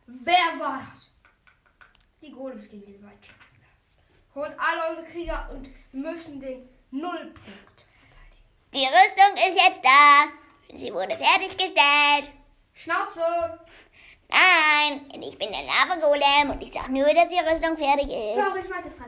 Wer 0.07 0.59
war 0.59 0.85
das? 0.91 1.11
Die 2.21 2.31
Golems 2.31 2.69
gegen 2.69 2.85
den 2.85 3.03
Wald 3.03 3.21
kämpfen. 3.21 3.45
Holt 4.33 4.59
alle 4.59 4.97
eure 4.97 5.05
Krieger 5.05 5.49
und 5.51 5.69
müssen 5.93 6.39
den 6.39 6.67
Nullpunkt 6.91 7.85
verteidigen. 8.01 8.43
Die 8.73 8.85
Rüstung 8.85 9.37
ist 9.47 9.63
jetzt 9.63 9.83
da. 9.83 10.77
Sie 10.77 10.93
wurde 10.93 11.15
fertiggestellt. 11.15 12.31
Schnauze! 12.73 13.59
Nein, 14.27 15.21
ich 15.21 15.37
bin 15.37 15.51
der 15.51 15.63
Lava-Golem 15.63 16.49
und 16.49 16.61
ich 16.61 16.73
sag 16.73 16.89
nur, 16.89 17.05
dass 17.13 17.29
die 17.29 17.39
Rüstung 17.39 17.77
fertig 17.77 18.09
ist. 18.09 18.43
Sorry, 18.43 18.59
ich 18.61 18.69
meinte 18.69 18.91
Fresse. 18.91 19.04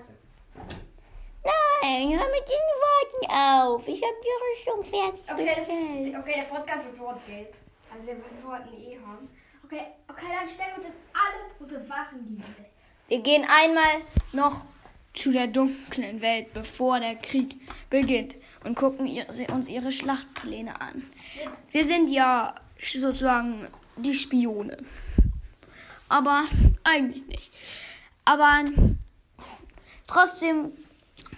Nein, 1.47 2.09
hör 2.09 2.25
mit 2.27 2.47
den 2.47 2.67
Worten 2.83 3.31
auf. 3.31 3.87
Ich 3.87 4.01
hab 4.01 4.15
die 4.21 4.71
Rüstung 4.73 4.83
fertig 4.83 5.21
Okay, 5.31 5.45
das, 5.47 5.67
gestellt. 5.67 6.15
okay, 6.19 6.33
der 6.35 6.55
Podcast 6.55 6.85
wird 6.85 6.99
rot-gelb. 6.99 7.53
Also 7.93 8.07
wir 8.07 8.17
wollten 8.43 8.73
eh 8.73 8.97
haben. 9.05 9.29
Okay, 9.63 9.81
okay, 10.09 10.25
dann 10.39 10.47
stellen 10.47 10.69
wir 10.71 10.77
uns 10.77 10.85
jetzt 10.87 11.03
alle 11.13 11.49
und 11.59 11.67
bewachen 11.67 12.25
die 12.27 12.37
Welt. 12.37 12.67
Wir 13.07 13.19
gehen 13.19 13.45
einmal 13.49 14.01
noch 14.33 14.65
zu 15.13 15.31
der 15.31 15.47
dunklen 15.47 16.21
Welt, 16.21 16.53
bevor 16.53 16.99
der 16.99 17.15
Krieg 17.15 17.55
beginnt 17.89 18.35
und 18.63 18.75
gucken 18.75 19.07
ihr, 19.07 19.25
uns 19.51 19.69
ihre 19.69 19.91
Schlachtpläne 19.91 20.79
an. 20.81 21.09
Wir 21.71 21.83
sind 21.85 22.09
ja 22.09 22.53
sozusagen 22.79 23.67
die 23.95 24.13
Spione. 24.13 24.77
Aber 26.09 26.43
eigentlich 26.83 27.25
nicht. 27.25 27.53
Aber 28.25 28.63
trotzdem, 30.05 30.71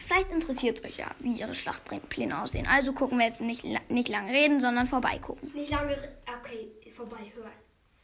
vielleicht 0.10 0.32
interessiert 0.32 0.80
es 0.80 0.86
euch 0.86 0.98
ja, 0.98 1.08
wie 1.20 1.34
ihre 1.34 1.54
Schlachtpläne 1.54 2.42
aussehen. 2.42 2.68
Also 2.68 2.94
gucken 2.94 3.20
wir 3.20 3.28
jetzt 3.28 3.42
nicht, 3.42 3.64
nicht 3.90 4.10
lange 4.10 4.32
reden, 4.32 4.60
sondern 4.60 4.88
vorbeigucken. 4.88 5.52
Nicht 5.54 5.70
lange, 5.70 5.96
okay, 6.26 6.72
vorbei 6.96 7.32
hören. 7.36 7.52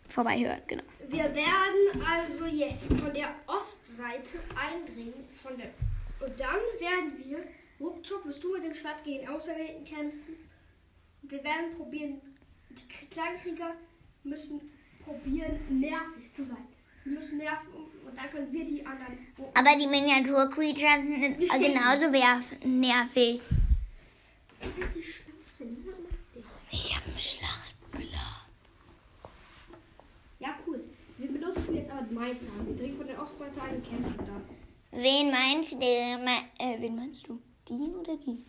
Vorbeihören, 0.08 0.62
genau. 0.68 0.84
Wir 1.08 1.24
werden 1.24 2.04
also 2.08 2.46
jetzt 2.46 2.88
von 2.88 3.14
der 3.14 3.30
Ostseite 3.48 4.40
eindringen. 4.56 5.26
Von 5.42 5.58
der, 5.58 5.68
und 6.26 6.40
dann 6.40 6.60
werden 6.80 7.14
wir, 7.26 7.44
ruckzuck, 7.80 8.26
wirst 8.26 8.44
du 8.44 8.54
mit 8.54 8.64
dem 8.64 8.76
Schwert 8.76 9.04
gegen 9.04 9.28
Auserwählten 9.28 9.84
kämpfen. 9.84 10.36
Wir 11.24 11.44
werden 11.44 11.76
probieren, 11.76 12.22
die 12.70 13.08
Kleinkrieger 13.08 13.74
müssen 14.24 14.62
probieren, 15.04 15.60
nervig 15.70 16.32
zu 16.34 16.46
sein. 16.46 16.68
Sie 17.06 17.12
müssen 17.12 17.38
nerven 17.38 17.68
und 17.74 18.18
dann 18.18 18.30
können 18.32 18.52
wir 18.52 18.66
die 18.66 18.84
anderen. 18.86 19.18
wo- 19.38 19.52
Aber 19.54 19.78
die 19.80 19.86
Miniatur-Creatures 19.88 21.04
sind 21.06 21.40
Die 21.40 21.48
stehen 21.48 21.74
genauso 21.74 22.08
nervig. 22.10 23.42
Die. 24.64 26.44
Ich 26.72 26.96
habe 26.96 27.06
einen 27.06 27.20
Schlachtplan. 27.20 28.10
Ja, 30.40 30.58
cool. 30.68 30.84
Wir 31.18 31.32
benutzen 31.32 31.76
jetzt 31.76 31.92
aber 31.92 32.02
meinen 32.12 32.40
Plan. 32.40 32.68
Wir 32.68 32.76
dringen 32.76 32.98
von 32.98 33.08
der 33.08 33.22
Ostseite 33.22 33.62
ein 33.62 33.76
und 33.76 33.88
kämpfen 33.90 34.18
dann. 34.18 34.44
Wen 34.92 35.30
meinst 35.32 35.74
du? 35.74 35.78
Äh, 35.80 36.82
wen 36.82 36.96
meinst 36.96 37.28
du? 37.28 37.40
Die 37.70 37.74
oder 37.74 38.18
die? 38.18 38.44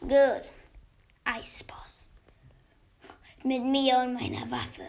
Gut. 0.00 0.52
Eisboss. 1.24 2.08
mit 3.42 3.62
mir 3.64 3.98
und 4.04 4.12
meiner 4.14 4.50
Waffe 4.50 4.86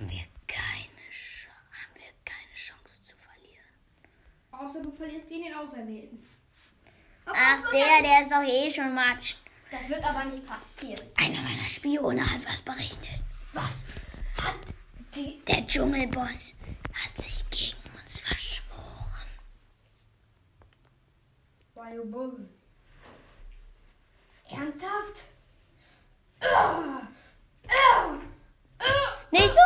haben 0.00 0.10
wir 0.10 0.24
keine, 0.46 1.12
Sch 1.12 1.46
haben 1.72 1.94
wir 1.94 2.12
keine 2.24 2.54
Chance 2.54 3.02
zu 3.02 3.14
verlieren. 3.16 3.64
Außer 4.50 4.82
du 4.82 4.90
verlierst 4.90 5.28
gegen 5.28 5.44
den 5.44 5.54
Auserwählten. 5.54 6.26
Aber 7.26 7.36
Ach, 7.38 7.70
der, 7.70 8.02
der 8.02 8.22
ist 8.22 8.32
doch 8.32 8.42
eh 8.42 8.72
schon 8.72 8.94
Matsch. 8.94 9.34
Das 9.70 9.88
wird 9.88 10.02
aber 10.02 10.24
nicht 10.24 10.46
passieren. 10.46 11.06
Einer 11.16 11.40
meiner 11.42 11.68
Spione 11.68 12.22
hat 12.28 12.44
was 12.46 12.62
berichtet. 12.62 13.22
Was? 13.52 13.84
Hat 14.38 14.56
die. 15.14 15.44
Der 15.44 15.66
Dschungelboss 15.66 16.54
hat 16.92 17.22
sich 17.22 17.44
gegen 17.50 17.98
uns 18.00 18.20
verschworen. 18.20 19.28
Biobullen. 21.74 22.48
Ernsthaft? 24.48 25.20
Ah! 26.40 27.02
Ah! 27.68 28.18
Ah! 28.78 29.10
Nicht 29.30 29.48
so 29.48 29.60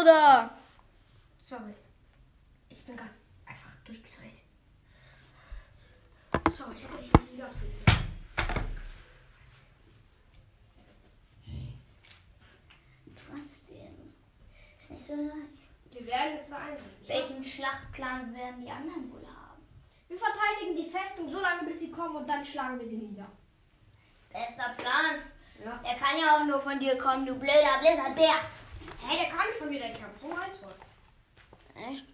Bruder. 0.00 0.50
Sorry. 1.44 1.74
Ich 2.70 2.82
bin 2.86 2.96
gerade 2.96 3.10
einfach 3.44 3.72
durchgedreht. 3.84 4.40
Sorry, 6.56 6.74
ich 6.74 6.84
habe 6.84 6.96
mich 6.96 7.12
nicht 7.12 7.32
wieder. 7.32 7.50
Trotzdem. 13.14 14.14
Ist 14.78 14.90
nicht 14.90 15.06
so 15.06 15.16
leicht. 15.16 15.34
Wir 15.90 16.06
werden 16.06 16.36
jetzt 16.36 16.50
da 16.50 16.56
eintreten. 16.56 17.06
Welchen 17.06 17.44
Schlachtplan 17.44 18.34
werden 18.34 18.64
die 18.64 18.70
anderen 18.70 19.12
wohl 19.12 19.26
haben? 19.26 19.60
Wir 20.08 20.16
verteidigen 20.16 20.76
die 20.78 20.90
Festung 20.90 21.28
so 21.28 21.40
lange, 21.40 21.68
bis 21.68 21.80
sie 21.80 21.90
kommen 21.90 22.16
und 22.16 22.26
dann 22.26 22.42
schlagen 22.42 22.80
wir 22.80 22.88
sie 22.88 22.96
nieder. 22.96 23.30
Bester 24.32 24.74
Plan. 24.78 25.20
Ja. 25.62 25.76
Der 25.84 25.94
kann 25.96 26.18
ja 26.18 26.38
auch 26.38 26.44
nur 26.46 26.58
von 26.58 26.80
dir 26.80 26.96
kommen, 26.96 27.26
du 27.26 27.34
blöder 27.34 27.80
Blizzardbär. 27.82 28.40
Hey, 29.06 29.18
der 29.18 29.28
kann 29.28 29.46
nicht 29.46 29.58
von 29.58 29.68
mir, 29.68 29.78
der 29.78 29.92
kann 29.92 30.14
vom 30.20 30.32
Eiswolf. 30.38 30.74
Echt? 31.74 32.06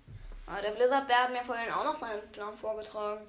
Aber 0.46 0.62
der 0.62 0.70
Blizzardbär 0.70 1.24
hat 1.24 1.32
mir 1.32 1.44
vorhin 1.44 1.72
auch 1.72 1.84
noch 1.84 1.98
seinen 1.98 2.30
Plan 2.32 2.56
vorgetragen. 2.56 3.26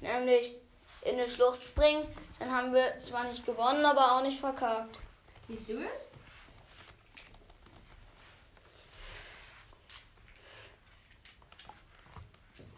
Nämlich 0.00 0.54
in 1.02 1.18
eine 1.18 1.28
Schlucht 1.28 1.62
springen. 1.62 2.06
Dann 2.38 2.50
haben 2.50 2.72
wir 2.72 3.00
zwar 3.00 3.24
nicht 3.24 3.44
gewonnen, 3.44 3.84
aber 3.84 4.12
auch 4.12 4.22
nicht 4.22 4.40
verkackt. 4.40 5.00
Wie 5.48 5.56
süß? 5.56 6.06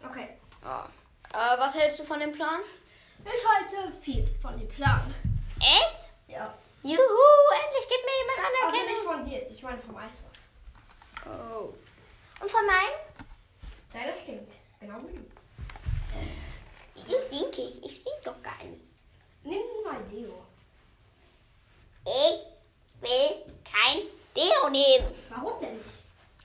Okay. 0.03 0.37
Ja. 0.63 0.89
Äh, 1.33 1.59
was 1.59 1.77
hältst 1.77 1.99
du 1.99 2.03
von 2.03 2.19
dem 2.19 2.31
Plan? 2.31 2.59
Ich 3.23 3.47
halte 3.47 3.95
viel 4.01 4.27
von 4.41 4.57
dem 4.57 4.67
Plan. 4.67 5.13
Echt? 5.59 6.11
Ja. 6.27 6.53
Juhu, 6.87 7.27
endlich 7.65 7.87
gibt 7.89 8.03
mir 8.05 8.17
jemand 8.21 8.39
Also 8.39 8.67
Anerkennung. 8.67 8.95
nicht 8.95 9.05
von 9.05 9.25
dir, 9.25 9.51
ich 9.51 9.61
meine 9.63 9.81
vom 9.81 9.97
Eiswolf. 9.97 10.37
Oh. 11.25 11.73
Und 12.41 12.49
von 12.49 12.65
meinem? 12.65 12.95
Deiner 13.91 14.13
stimmt. 14.23 14.51
Genau 14.79 14.99
wie 15.07 15.17
du. 15.17 15.25
Wieso 16.95 17.19
stink 17.27 17.57
ich? 17.57 17.83
Ich 17.83 17.97
stink 18.01 18.23
doch 18.23 18.41
gar 18.41 18.63
nicht. 18.63 18.81
Nimm 19.43 19.59
mal 19.83 20.01
Deo. 20.11 20.45
Ich 22.05 23.01
will 23.01 23.53
kein 23.65 24.03
Deo 24.35 24.69
nehmen. 24.69 25.13
Warum 25.29 25.59
denn 25.59 25.77
nicht? 25.77 25.89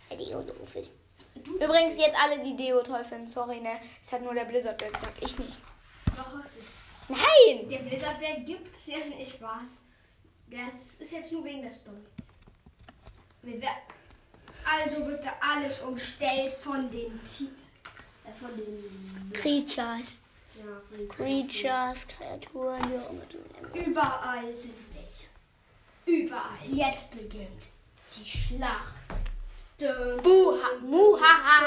Weil 0.08 0.18
Deo 0.18 0.42
doof 0.42 0.74
ist. 0.76 0.92
Übrigens 1.36 1.96
jetzt 1.98 2.16
alle, 2.16 2.42
die 2.42 2.56
Deo 2.56 2.82
toll 2.82 3.04
finden. 3.04 3.28
Sorry, 3.28 3.60
ne? 3.60 3.80
Das 4.00 4.12
hat 4.12 4.22
nur 4.22 4.34
der 4.34 4.44
Blizzardbär 4.44 4.90
gesagt. 4.90 5.18
Ich 5.22 5.38
nicht. 5.38 5.60
Doch, 6.16 6.26
hast 6.38 6.50
du. 6.54 7.12
Nein! 7.12 7.68
Der 7.68 7.78
Blizzardbär 7.78 8.40
gibt's 8.40 8.86
ja 8.86 8.98
nicht 8.98 9.40
was. 9.40 9.76
Das 10.52 10.94
ist 10.98 11.12
jetzt 11.12 11.32
nur 11.32 11.44
wegen 11.44 11.62
der 11.62 11.72
Story. 11.72 11.96
Also 14.64 15.06
wird 15.06 15.24
da 15.24 15.34
alles 15.40 15.80
umstellt 15.80 16.52
von 16.52 16.90
den 16.90 17.18
Tieren. 17.24 17.56
Äh, 18.24 18.32
von 18.38 18.50
den. 18.56 19.32
Creatures. 19.32 20.16
Ja, 20.58 20.80
von 20.90 21.08
Creatures, 21.08 22.06
Kreaturen, 22.06 22.80
wie 22.90 22.98
auch 22.98 23.10
immer 23.10 23.24
du 23.30 23.38
nennst. 23.38 23.88
Überall 23.88 24.54
sind 24.54 24.74
welche. 24.92 26.20
Überall. 26.20 26.58
Jetzt 26.68 27.10
beginnt 27.12 27.68
die 28.14 28.28
Schlacht. 28.28 29.32
Buha, 29.78 30.68
muha. 30.82 31.62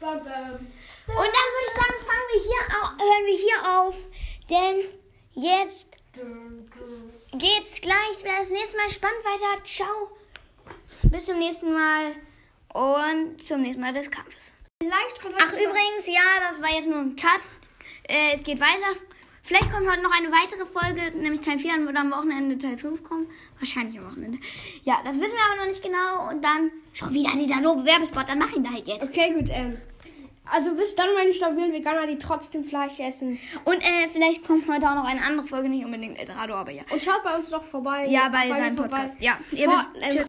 Bum, 0.00 0.18
bum. 0.18 0.66
Und 1.06 1.30
dann 1.34 1.48
würde 1.54 1.66
ich 1.66 1.72
sagen, 1.72 1.98
fangen 2.06 2.28
wir 2.32 2.42
hier 2.42 2.62
au 2.76 2.84
hören 2.98 3.24
wir 3.26 3.38
hier 3.38 3.60
auf. 3.78 3.96
Denn 4.50 4.76
jetzt. 5.34 5.97
Geht's 7.32 7.80
gleich 7.80 8.22
das 8.24 8.50
nächste 8.50 8.76
Mal 8.76 8.90
spannend 8.90 9.24
weiter. 9.24 9.64
Ciao. 9.64 10.10
Bis 11.04 11.26
zum 11.26 11.38
nächsten 11.38 11.72
Mal 11.72 12.12
und 12.74 13.42
zum 13.42 13.62
nächsten 13.62 13.80
Mal 13.80 13.92
des 13.92 14.10
Kampfes. 14.10 14.54
Ach, 14.82 15.52
übrigens, 15.52 16.06
ja, 16.06 16.48
das 16.48 16.60
war 16.60 16.70
jetzt 16.70 16.88
nur 16.88 16.98
ein 16.98 17.16
Cut. 17.16 17.40
Äh, 18.04 18.34
es 18.34 18.42
geht 18.42 18.60
weiter. 18.60 18.98
Vielleicht 19.42 19.72
kommt 19.72 19.90
heute 19.90 20.02
noch 20.02 20.12
eine 20.12 20.30
weitere 20.30 20.66
Folge, 20.66 21.16
nämlich 21.16 21.40
Teil 21.40 21.58
4, 21.58 21.72
dann 21.72 21.86
wird 21.86 21.96
am 21.96 22.12
Wochenende 22.12 22.58
Teil 22.58 22.76
5 22.76 23.02
kommen. 23.02 23.26
Wahrscheinlich 23.58 23.98
am 23.98 24.06
Wochenende. 24.06 24.38
Ja, 24.84 25.00
das 25.04 25.18
wissen 25.18 25.36
wir 25.36 25.44
aber 25.50 25.56
noch 25.56 25.66
nicht 25.66 25.82
genau. 25.82 26.28
Und 26.28 26.44
dann 26.44 26.70
schon 26.92 27.14
wieder 27.14 27.30
dieser 27.32 27.62
doofe 27.62 27.86
Werbespot, 27.86 28.28
dann 28.28 28.38
mach 28.38 28.52
ihn 28.52 28.62
da 28.62 28.70
halt 28.70 28.86
jetzt. 28.86 29.08
Okay, 29.08 29.32
gut. 29.32 29.48
Ähm, 29.50 29.78
also 30.52 30.74
bis 30.74 30.94
dann, 30.94 31.08
meine 31.14 31.32
stabilen 31.32 31.72
Veganer, 31.72 32.06
die 32.06 32.18
trotzdem 32.18 32.64
Fleisch 32.64 32.98
essen. 33.00 33.38
Und 33.64 33.76
äh, 33.82 34.08
vielleicht 34.12 34.46
kommt 34.46 34.68
heute 34.68 34.88
auch 34.88 34.94
noch 34.94 35.04
eine 35.06 35.22
andere 35.22 35.46
Folge, 35.46 35.68
nicht 35.68 35.84
unbedingt 35.84 36.18
Eldorado, 36.18 36.54
aber 36.54 36.70
ja. 36.70 36.82
Und 36.90 37.02
schaut 37.02 37.22
bei 37.24 37.34
uns 37.36 37.50
doch 37.50 37.62
vorbei. 37.62 38.06
Ja, 38.08 38.28
bei 38.28 38.48
mir 38.48 38.54
seinem 38.56 38.76
vorbei. 38.76 38.90
Podcast. 38.90 39.20
Ja, 39.20 39.38
ihr 39.52 39.64
Vor- 39.64 39.74
wisst. 39.74 39.86
Tschüss. 40.04 40.14